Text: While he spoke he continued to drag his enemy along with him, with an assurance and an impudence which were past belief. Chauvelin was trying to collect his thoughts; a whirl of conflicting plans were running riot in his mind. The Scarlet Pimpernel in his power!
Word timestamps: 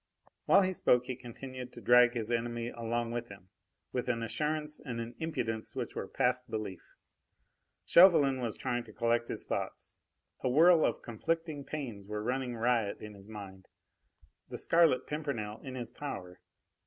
While 0.47 0.63
he 0.63 0.73
spoke 0.73 1.05
he 1.05 1.15
continued 1.15 1.71
to 1.73 1.79
drag 1.79 2.15
his 2.15 2.31
enemy 2.31 2.69
along 2.69 3.11
with 3.11 3.27
him, 3.29 3.49
with 3.93 4.09
an 4.09 4.23
assurance 4.23 4.79
and 4.79 4.99
an 4.99 5.13
impudence 5.19 5.75
which 5.75 5.93
were 5.93 6.07
past 6.07 6.49
belief. 6.49 6.81
Chauvelin 7.85 8.41
was 8.41 8.57
trying 8.57 8.83
to 8.85 8.93
collect 8.93 9.27
his 9.29 9.45
thoughts; 9.45 9.99
a 10.43 10.49
whirl 10.49 10.83
of 10.85 11.03
conflicting 11.03 11.63
plans 11.63 12.07
were 12.07 12.23
running 12.23 12.55
riot 12.55 12.99
in 12.99 13.13
his 13.13 13.29
mind. 13.29 13.67
The 14.49 14.57
Scarlet 14.57 15.05
Pimpernel 15.05 15.61
in 15.61 15.75
his 15.75 15.91
power! 15.91 16.39